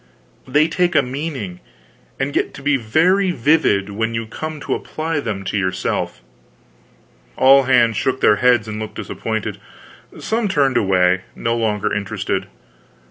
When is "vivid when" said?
3.29-4.15